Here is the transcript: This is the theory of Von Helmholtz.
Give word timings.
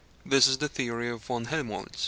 This 0.25 0.47
is 0.47 0.57
the 0.57 0.67
theory 0.67 1.11
of 1.11 1.21
Von 1.21 1.45
Helmholtz. 1.45 1.99